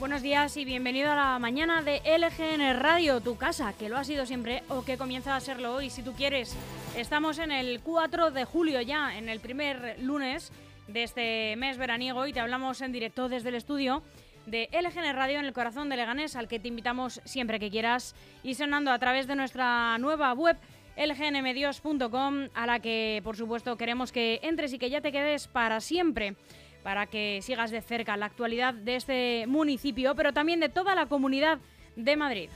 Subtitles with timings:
[0.00, 4.04] Buenos días y bienvenido a la mañana de LGN Radio, tu casa, que lo ha
[4.04, 6.56] sido siempre o que comienza a serlo hoy, si tú quieres.
[6.96, 10.52] Estamos en el 4 de julio ya, en el primer lunes
[10.88, 14.02] de este mes veraniego y te hablamos en directo desde el estudio
[14.46, 18.14] de LGN Radio en el corazón de Leganés, al que te invitamos siempre que quieras
[18.42, 20.56] y sonando a través de nuestra nueva web
[20.96, 25.80] lgnmedios.com, a la que por supuesto queremos que entres y que ya te quedes para
[25.82, 26.36] siempre
[26.82, 31.06] para que sigas de cerca la actualidad de este municipio, pero también de toda la
[31.06, 31.58] comunidad
[31.96, 32.50] de Madrid.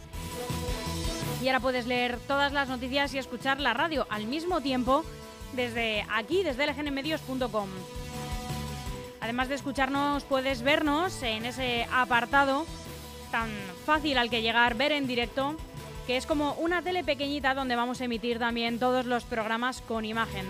[1.42, 5.05] Y ahora puedes leer todas las noticias y escuchar la radio al mismo tiempo
[5.52, 7.69] desde aquí, desde lgnmedios.com.
[9.20, 12.67] Además de escucharnos, puedes vernos en ese apartado
[13.30, 13.50] tan
[13.84, 15.56] fácil al que llegar, ver en directo,
[16.06, 20.05] que es como una tele pequeñita donde vamos a emitir también todos los programas con
[20.05, 20.46] imagen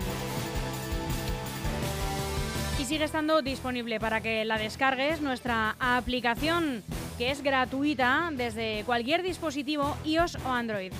[2.85, 6.83] sigue estando disponible para que la descargues nuestra aplicación
[7.17, 10.91] que es gratuita desde cualquier dispositivo iOS o Android.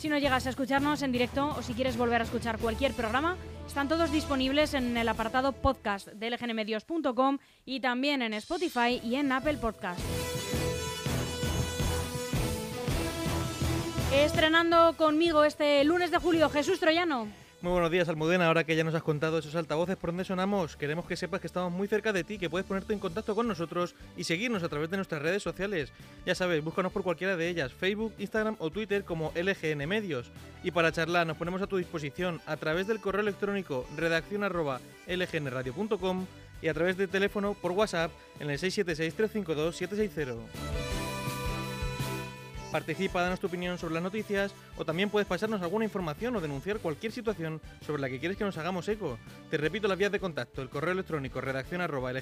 [0.00, 3.36] Si no llegas a escucharnos en directo o si quieres volver a escuchar cualquier programa,
[3.68, 9.30] están todos disponibles en el apartado podcast de lgnmedios.com y también en Spotify y en
[9.30, 10.00] Apple Podcast.
[14.12, 17.28] Estrenando conmigo este lunes de julio Jesús Troyano.
[17.62, 18.46] Muy buenos días, Almudena.
[18.46, 21.46] Ahora que ya nos has contado esos altavoces por donde sonamos, queremos que sepas que
[21.46, 24.70] estamos muy cerca de ti, que puedes ponerte en contacto con nosotros y seguirnos a
[24.70, 25.92] través de nuestras redes sociales.
[26.24, 30.32] Ya sabes, búscanos por cualquiera de ellas, Facebook, Instagram o Twitter como LGN Medios.
[30.64, 36.26] Y para charlar nos ponemos a tu disposición a través del correo electrónico redacción lgnradio.com
[36.62, 40.99] y a través del teléfono por WhatsApp en el 676 352 760.
[42.70, 46.78] Participa, danos tu opinión sobre las noticias o también puedes pasarnos alguna información o denunciar
[46.78, 49.18] cualquier situación sobre la que quieres que nos hagamos eco.
[49.50, 52.12] Te repito las vías de contacto, el correo electrónico redacción arroba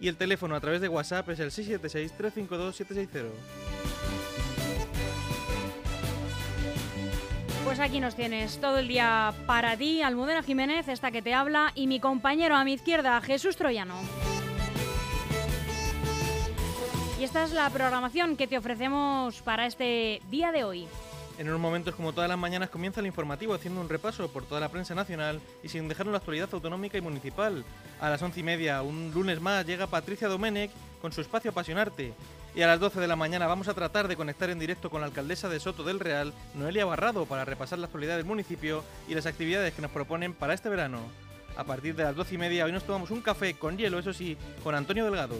[0.00, 3.28] y el teléfono a través de WhatsApp es el 676 352 760.
[7.64, 11.72] Pues aquí nos tienes todo el día para ti, Almudena Jiménez, esta que te habla,
[11.74, 14.27] y mi compañero a mi izquierda, Jesús Troyano.
[17.18, 20.86] Y esta es la programación que te ofrecemos para este día de hoy.
[21.36, 24.60] En unos momentos como todas las mañanas comienza el informativo haciendo un repaso por toda
[24.60, 27.64] la prensa nacional y sin dejarnos la actualidad autonómica y municipal.
[28.00, 30.70] A las once y media, un lunes más, llega Patricia Domenech
[31.02, 32.12] con su espacio Apasionarte.
[32.54, 35.00] Y a las 12 de la mañana vamos a tratar de conectar en directo con
[35.00, 39.16] la alcaldesa de Soto del Real, Noelia Barrado, para repasar la actualidad del municipio y
[39.16, 41.00] las actividades que nos proponen para este verano.
[41.56, 44.12] A partir de las doce y media hoy nos tomamos un café con hielo, eso
[44.12, 45.36] sí, con Antonio Delgado.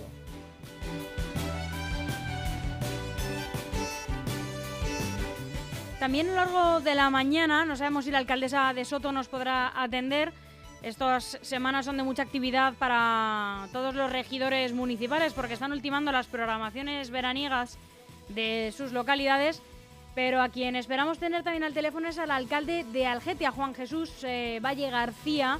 [5.98, 9.26] También a lo largo de la mañana, no sabemos si la alcaldesa de Soto nos
[9.26, 10.32] podrá atender.
[10.80, 16.28] Estas semanas son de mucha actividad para todos los regidores municipales porque están ultimando las
[16.28, 17.78] programaciones veraniegas
[18.28, 19.60] de sus localidades.
[20.14, 24.12] Pero a quien esperamos tener también al teléfono es al alcalde de Algetia, Juan Jesús
[24.22, 25.58] eh, Valle García,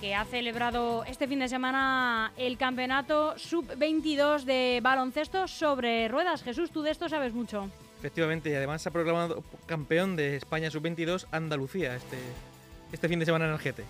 [0.00, 6.42] que ha celebrado este fin de semana el campeonato sub-22 de baloncesto sobre ruedas.
[6.42, 7.70] Jesús, tú de esto sabes mucho.
[8.00, 12.16] Efectivamente, y además se ha proclamado campeón de España sub-22 Andalucía este,
[12.90, 13.84] este fin de semana en Algete.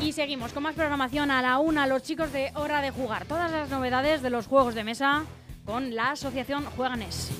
[0.00, 3.26] Y seguimos con más programación a la una, los chicos de Hora de Jugar.
[3.26, 5.24] Todas las novedades de los juegos de mesa
[5.64, 7.32] con la asociación Jueganes.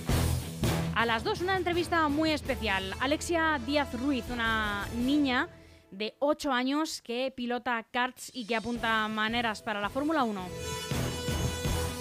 [0.97, 2.97] A las dos, una entrevista muy especial.
[2.99, 5.49] Alexia Díaz Ruiz, una niña
[5.93, 10.90] de 8 años que pilota karts y que apunta maneras para la Fórmula 1.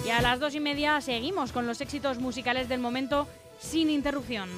[0.04, 4.48] Y a las dos y media seguimos con los éxitos musicales del momento sin interrupción.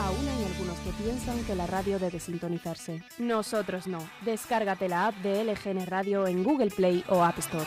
[0.00, 3.02] Aún hay algunos que piensan que la radio debe sintonizarse.
[3.18, 3.98] Nosotros no.
[4.20, 7.66] Descárgate la app de LGN Radio en Google Play o App Store.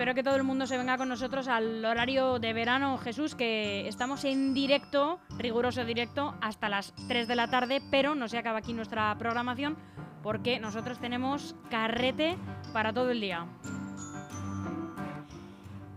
[0.00, 3.86] Espero que todo el mundo se venga con nosotros al horario de verano, Jesús, que
[3.86, 8.60] estamos en directo, riguroso directo, hasta las 3 de la tarde, pero no se acaba
[8.60, 9.76] aquí nuestra programación
[10.22, 12.38] porque nosotros tenemos carrete
[12.72, 13.44] para todo el día.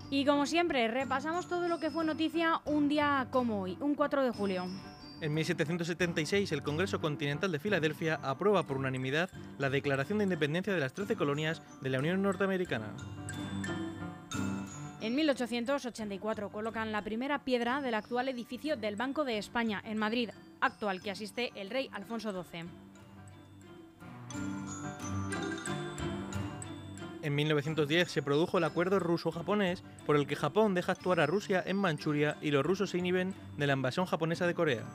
[0.10, 4.22] Y como siempre, repasamos todo lo que fue noticia un día como hoy, un 4
[4.22, 4.66] de julio.
[5.22, 10.82] En 1776, el Congreso Continental de Filadelfia aprueba por unanimidad la Declaración de Independencia de
[10.82, 12.94] las 13 colonias de la Unión Norteamericana.
[15.04, 20.30] En 1884 colocan la primera piedra del actual edificio del Banco de España en Madrid,
[20.62, 22.64] actual que asiste el rey Alfonso XII.
[27.22, 31.62] En 1910 se produjo el acuerdo ruso-japonés por el que Japón deja actuar a Rusia
[31.66, 34.86] en Manchuria y los rusos se inhiben de la invasión japonesa de Corea.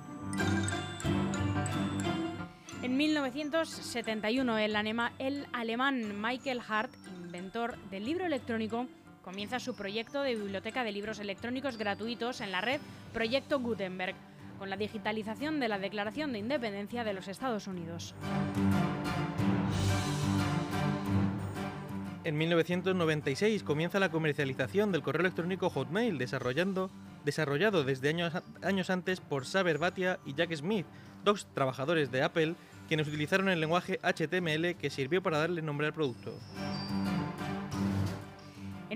[2.83, 4.75] En 1971, el,
[5.19, 6.95] el alemán Michael Hart,
[7.27, 8.87] inventor del libro electrónico,
[9.29, 12.81] comienza su proyecto de biblioteca de libros electrónicos gratuitos en la red
[13.13, 14.15] Proyecto Gutenberg,
[14.59, 18.15] con la digitalización de la Declaración de Independencia de los Estados Unidos.
[22.25, 28.33] En 1996 comienza la comercialización del correo electrónico Hotmail, desarrollado desde años,
[28.63, 30.87] años antes por Saber Batia y Jack Smith,
[31.23, 32.55] dos trabajadores de Apple,
[32.89, 36.33] quienes utilizaron el lenguaje HTML que sirvió para darle nombre al producto.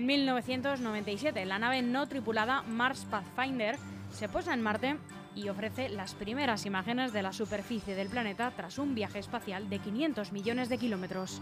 [0.03, 3.77] En 1997, la nave no tripulada Mars Pathfinder
[4.11, 4.97] se posa en Marte
[5.33, 9.79] y ofrece las primeras imágenes de la superficie del planeta tras un viaje espacial de
[9.79, 11.39] 500 millones de kilómetros.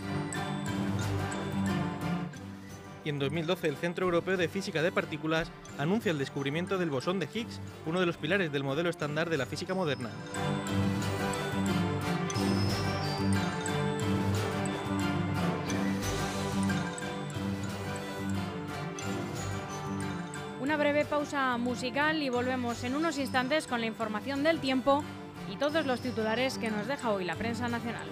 [3.04, 7.19] Y en 2012 el Centro Europeo de Física de Partículas anuncia el descubrimiento del bosón
[7.19, 10.12] de Higgs, uno de los pilares del modelo estándar de la física moderna.
[21.12, 25.04] Pausa musical y volvemos en unos instantes con la información del tiempo
[25.52, 28.08] y todos los titulares que nos deja hoy la prensa nacional.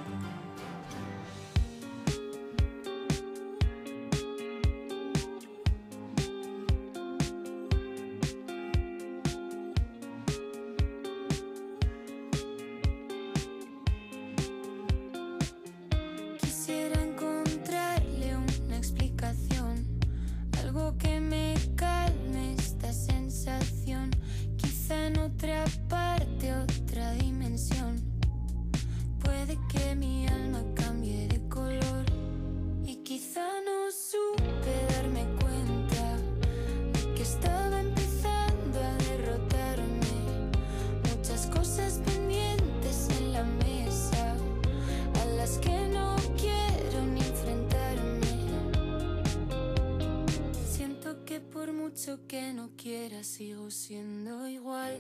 [52.32, 55.00] aunque no quiera, sigo siendo igual.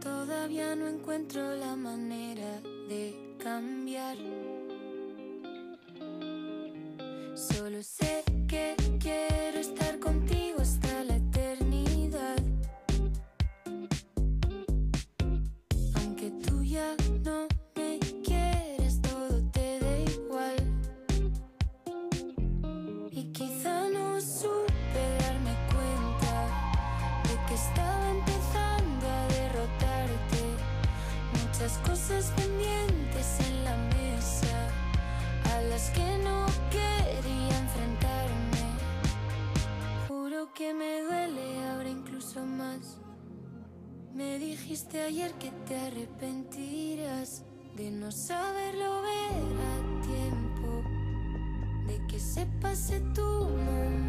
[0.00, 4.16] Todavía no encuentro la manera de cambiar.
[7.34, 9.55] Solo sé que quiero.
[45.00, 47.42] Ayer que te arrepentirás
[47.76, 50.82] de no saberlo ver a tiempo,
[51.86, 54.05] de que se pase tu momento.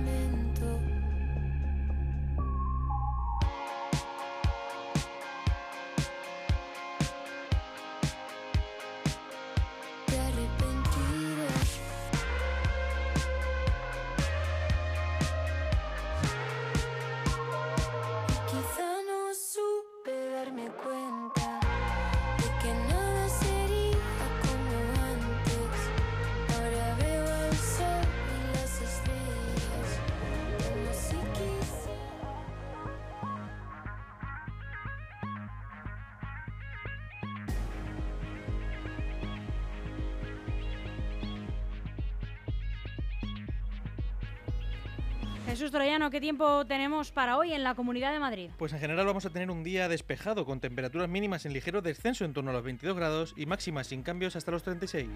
[45.47, 48.49] Jesús Troyano, ¿qué tiempo tenemos para hoy en la Comunidad de Madrid?
[48.57, 52.25] Pues en general vamos a tener un día despejado, con temperaturas mínimas en ligero descenso
[52.25, 55.07] en torno a los 22 grados y máximas sin cambios hasta los 36.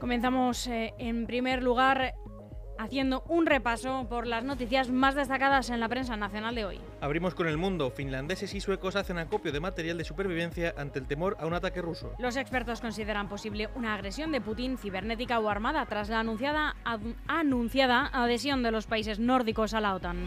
[0.00, 2.14] Comenzamos eh, en primer lugar
[2.76, 6.80] haciendo un repaso por las noticias más destacadas en la prensa nacional de hoy.
[7.00, 7.90] Abrimos con el mundo.
[7.90, 11.80] Finlandeses y suecos hacen acopio de material de supervivencia ante el temor a un ataque
[11.80, 12.12] ruso.
[12.18, 16.76] Los expertos consideran posible una agresión de Putin cibernética o armada tras la anunciada,
[17.26, 20.26] anunciada adhesión de los países nórdicos a la OTAN.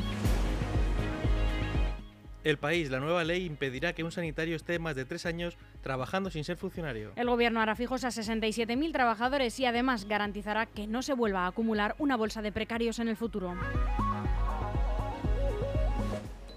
[2.44, 6.30] El país, la nueva ley impedirá que un sanitario esté más de tres años trabajando
[6.30, 7.14] sin ser funcionario.
[7.16, 11.48] El gobierno hará fijos a 67.000 trabajadores y además garantizará que no se vuelva a
[11.48, 13.56] acumular una bolsa de precarios en el futuro.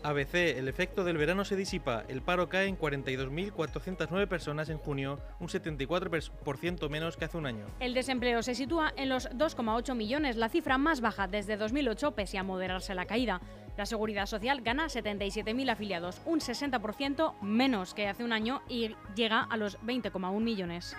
[0.06, 5.18] ABC, el efecto del verano se disipa, el paro cae en 42.409 personas en junio,
[5.40, 7.66] un 74% menos que hace un año.
[7.80, 12.38] El desempleo se sitúa en los 2,8 millones, la cifra más baja desde 2008 pese
[12.38, 13.40] a moderarse la caída.
[13.76, 19.42] La Seguridad Social gana 77.000 afiliados, un 60% menos que hace un año y llega
[19.42, 20.96] a los 20,1 millones.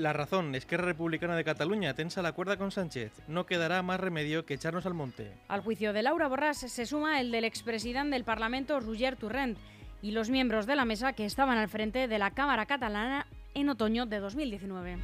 [0.00, 3.12] La razón, es que la Republicana de Cataluña tensa la cuerda con Sánchez.
[3.28, 5.30] No quedará más remedio que echarnos al monte.
[5.46, 9.58] Al juicio de Laura Borràs se suma el del expresidente del Parlamento, Roger Torrent,
[10.00, 13.68] y los miembros de la mesa que estaban al frente de la Cámara Catalana en
[13.68, 14.96] otoño de 2019.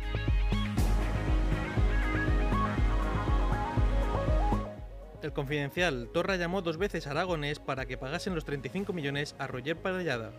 [5.23, 9.47] El confidencial, Torra llamó dos veces a Aragonés para que pagasen los 35 millones a
[9.47, 10.33] Roger Parellada.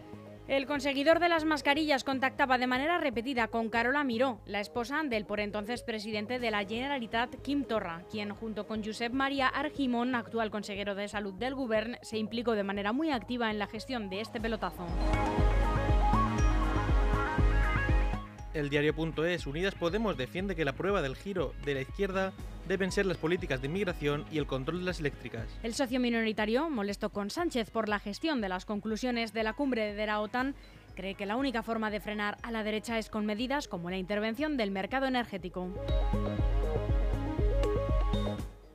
[0.48, 5.26] El conseguidor de las mascarillas contactaba de manera repetida con Carola Miró, la esposa del
[5.26, 10.50] por entonces presidente de la Generalitat, Quim Torra, quien junto con Josep María Argimón, actual
[10.50, 14.22] consejero de salud del Govern, se implicó de manera muy activa en la gestión de
[14.22, 14.88] este pelotazo.
[18.58, 22.34] El diario.es, Unidas Podemos defiende que la prueba del giro de la izquierda
[22.68, 25.46] deben ser las políticas de inmigración y el control de las eléctricas.
[25.62, 29.94] El socio minoritario, molesto con Sánchez por la gestión de las conclusiones de la cumbre
[29.94, 30.56] de la OTAN,
[30.96, 33.98] cree que la única forma de frenar a la derecha es con medidas como la
[33.98, 35.70] intervención del mercado energético.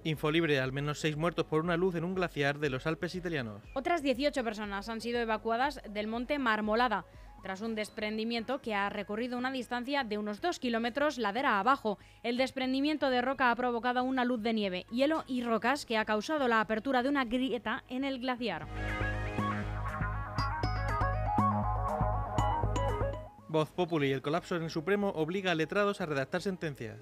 [0.04, 3.60] Infolibre, al menos seis muertos por una luz en un glaciar de los Alpes italianos.
[3.74, 7.04] Otras 18 personas han sido evacuadas del monte Marmolada
[7.42, 11.98] tras un desprendimiento que ha recorrido una distancia de unos 2 kilómetros ladera abajo.
[12.22, 16.04] El desprendimiento de roca ha provocado una luz de nieve, hielo y rocas que ha
[16.04, 18.66] causado la apertura de una grieta en el glaciar.
[23.48, 26.98] Voz Populi, el colapso en el Supremo obliga a letrados a redactar sentencias.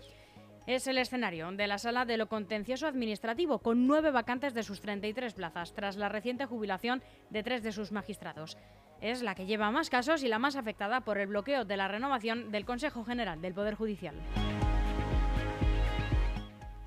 [0.66, 4.80] Es el escenario de la sala de lo contencioso administrativo, con nueve vacantes de sus
[4.80, 8.58] 33 plazas, tras la reciente jubilación de tres de sus magistrados.
[9.00, 11.88] Es la que lleva más casos y la más afectada por el bloqueo de la
[11.88, 14.14] renovación del Consejo General del Poder Judicial.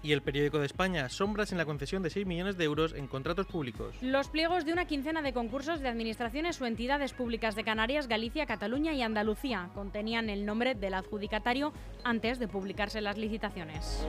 [0.04, 3.08] Y el periódico de España, sombras en la concesión de 6 millones de euros en
[3.08, 3.96] contratos públicos.
[4.02, 8.46] Los pliegos de una quincena de concursos de administraciones o entidades públicas de Canarias, Galicia,
[8.46, 11.72] Cataluña y Andalucía contenían el nombre del adjudicatario
[12.04, 14.06] antes de publicarse las licitaciones.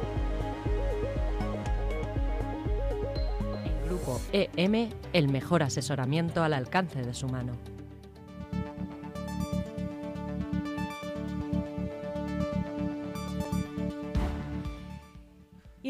[3.86, 7.52] Grupo EM, el mejor asesoramiento al alcance de su mano.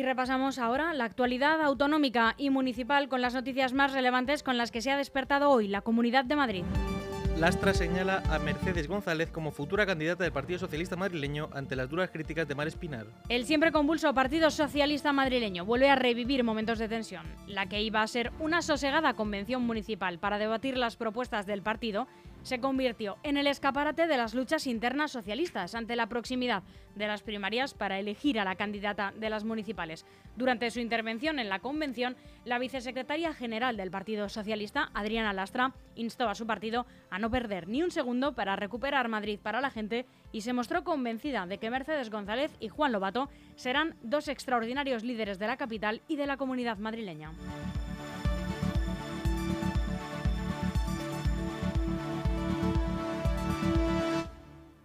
[0.04, 4.80] Repasamos ahora la actualidad autonómica y municipal con las noticias más relevantes con las que
[4.80, 6.64] se ha despertado hoy la Comunidad de Madrid.
[7.38, 12.10] Lastra señala a Mercedes González como futura candidata del Partido Socialista Madrileño ante las duras
[12.10, 13.06] críticas de Mar Espinar.
[13.28, 17.26] El siempre convulso Partido Socialista Madrileño vuelve a revivir momentos de tensión.
[17.48, 22.06] La que iba a ser una sosegada convención municipal para debatir las propuestas del partido
[22.44, 26.62] se convirtió en el escaparate de las luchas internas socialistas ante la proximidad
[26.94, 30.06] de las primarias para elegir a la candidata de las municipales.
[30.36, 36.28] Durante su intervención en la convención, la vicesecretaria general del Partido Socialista, Adriana Lastra, instó
[36.28, 40.06] a su partido a no perder ni un segundo para recuperar Madrid para la gente
[40.30, 45.38] y se mostró convencida de que Mercedes González y Juan Lobato serán dos extraordinarios líderes
[45.38, 47.32] de la capital y de la comunidad madrileña.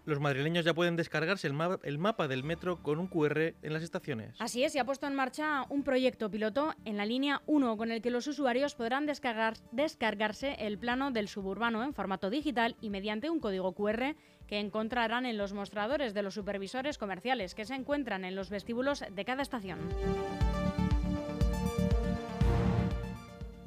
[0.10, 3.74] Los madrileños ya pueden descargarse el, ma- el mapa del metro con un QR en
[3.74, 4.36] las estaciones.
[4.39, 7.92] Así es, se ha puesto en marcha un proyecto piloto en la línea 1 con
[7.92, 12.89] el que los usuarios podrán descargar, descargarse el plano del suburbano en formato digital y
[12.89, 14.16] mediante un código QR
[14.48, 19.04] que encontrarán en los mostradores de los supervisores comerciales que se encuentran en los vestíbulos
[19.12, 19.78] de cada estación.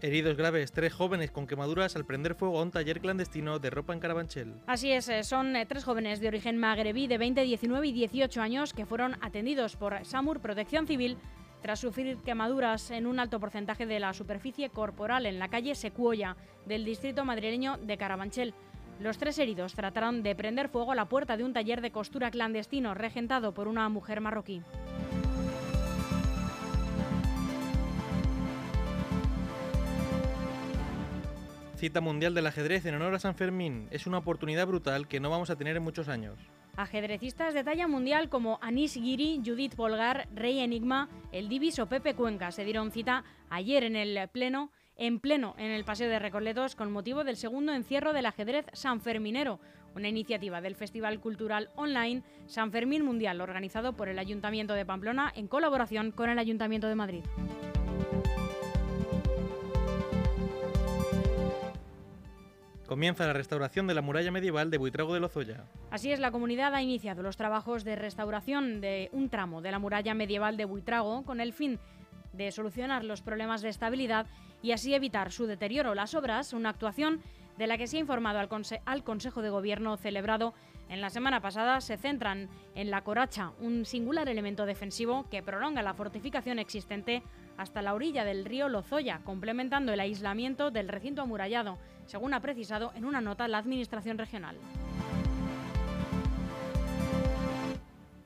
[0.04, 3.92] Heridos graves, tres jóvenes con quemaduras al prender fuego a un taller clandestino de ropa
[3.92, 4.56] en Carabanchel.
[4.66, 8.42] Así es, eh, son eh, tres jóvenes de origen magrebí de 20, 19 y 18
[8.42, 11.18] años que fueron atendidos por SAMUR Protección Civil
[11.62, 16.36] tras sufrir quemaduras en un alto porcentaje de la superficie corporal en la calle Secuoya
[16.66, 18.54] del distrito madrileño de Carabanchel.
[18.98, 22.32] Los tres heridos trataron de prender fuego a la puerta de un taller de costura
[22.32, 24.62] clandestino regentado por una mujer marroquí.
[31.82, 33.88] Cita mundial del ajedrez en honor a San Fermín.
[33.90, 36.38] Es una oportunidad brutal que no vamos a tener en muchos años.
[36.76, 42.14] Ajedrecistas de talla mundial como Anis Giri, Judith Polgar, Rey Enigma, el Divis o Pepe
[42.14, 46.76] Cuenca se dieron cita ayer en el pleno, en pleno en el Paseo de Recoletos
[46.76, 49.58] con motivo del segundo encierro del ajedrez sanferminero,
[49.96, 55.32] una iniciativa del Festival Cultural Online San Fermín Mundial organizado por el Ayuntamiento de Pamplona
[55.34, 57.24] en colaboración con el Ayuntamiento de Madrid.
[62.92, 65.64] Comienza la restauración de la muralla medieval de Buitrago de Lozoya.
[65.90, 69.78] Así es, la comunidad ha iniciado los trabajos de restauración de un tramo de la
[69.78, 71.78] muralla medieval de Buitrago con el fin
[72.34, 74.26] de solucionar los problemas de estabilidad
[74.60, 75.94] y así evitar su deterioro.
[75.94, 77.22] Las obras, una actuación
[77.56, 78.50] de la que se ha informado al,
[78.84, 80.52] al Consejo de Gobierno celebrado
[80.90, 85.80] en la semana pasada, se centran en la coracha, un singular elemento defensivo que prolonga
[85.80, 87.22] la fortificación existente
[87.56, 92.92] hasta la orilla del río Lozoya, complementando el aislamiento del recinto amurallado, según ha precisado
[92.94, 94.56] en una nota la Administración regional.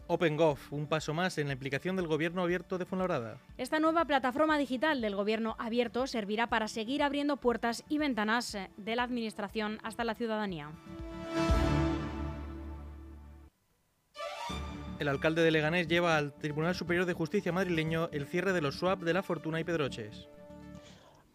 [0.09, 3.39] OpenGov, un paso más en la implicación del Gobierno abierto de Fuenlabrada.
[3.59, 8.71] Esta nueva plataforma digital del Gobierno abierto servirá para seguir abriendo puertas y ventanas eh,
[8.77, 10.71] de la Administración hasta la ciudadanía.
[14.99, 18.77] El alcalde de Leganés lleva al Tribunal Superior de Justicia madrileño el cierre de los
[18.77, 20.29] swap de la Fortuna y Pedroches.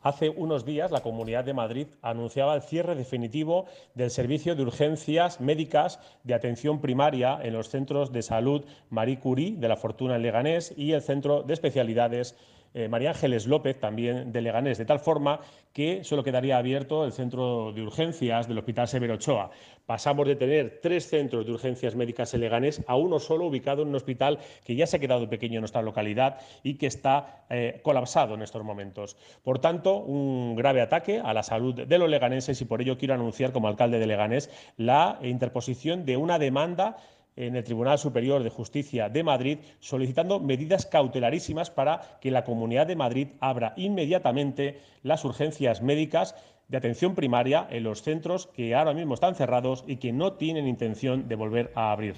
[0.03, 5.39] Hace unos días la Comunidad de Madrid anunciaba el cierre definitivo del servicio de urgencias
[5.39, 10.23] médicas de atención primaria en los centros de salud Marie Curie de la Fortuna en
[10.23, 12.35] Leganés y el Centro de Especialidades
[12.73, 15.41] eh, María Ángeles López, también de Leganés, de tal forma
[15.73, 19.51] que solo quedaría abierto el centro de urgencias del Hospital Severo Ochoa.
[19.85, 23.89] Pasamos de tener tres centros de urgencias médicas en Leganés a uno solo ubicado en
[23.89, 27.79] un hospital que ya se ha quedado pequeño en nuestra localidad y que está eh,
[27.83, 29.17] colapsado en estos momentos.
[29.43, 33.13] Por tanto, un grave ataque a la salud de los leganeses y por ello quiero
[33.13, 36.97] anunciar como alcalde de Leganés la interposición de una demanda
[37.35, 42.87] en el Tribunal Superior de Justicia de Madrid solicitando medidas cautelarísimas para que la Comunidad
[42.87, 46.35] de Madrid abra inmediatamente las urgencias médicas
[46.67, 50.67] de atención primaria en los centros que ahora mismo están cerrados y que no tienen
[50.67, 52.15] intención de volver a abrir.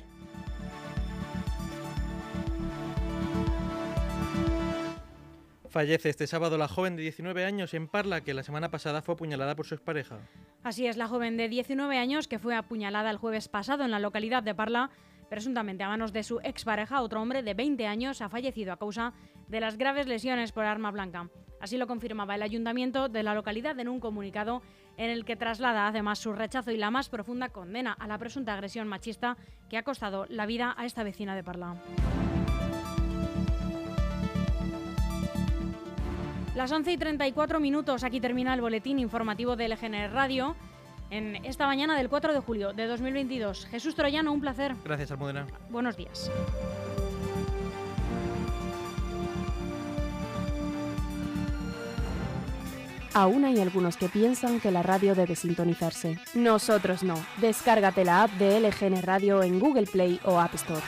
[5.74, 9.16] Fallece este sábado la joven de 19 años en Parla que la semana pasada fue
[9.16, 10.20] apuñalada por su expareja.
[10.62, 13.98] Así es, la joven de 19 años que fue apuñalada el jueves pasado en la
[13.98, 14.92] localidad de Parla,
[15.32, 19.14] presuntamente a manos de su expareja, otro hombre de 20 años ha fallecido a causa
[19.48, 21.28] de las graves lesiones por arma blanca.
[21.60, 24.62] Así lo confirmaba el ayuntamiento de la localidad en un comunicado
[24.98, 28.54] en el que traslada además su rechazo y la más profunda condena a la presunta
[28.54, 29.38] agresión machista
[29.72, 31.82] que ha costado la vida a esta vecina de Parla.
[36.56, 40.56] Las 11 y 34 minutos, aquí termina el boletín informativo de LGN Radio
[41.10, 43.66] en esta mañana del 4 de julio de 2022.
[43.66, 44.76] Jesús Troyano, un placer.
[44.84, 45.48] Gracias, Almudena.
[45.70, 46.32] Buenos días.
[53.16, 56.20] Aún hay algunos que piensan que la radio debe sintonizarse.
[56.36, 57.16] Nosotros no.
[57.38, 60.82] Descárgate la app de LGN Radio en Google Play o App Store.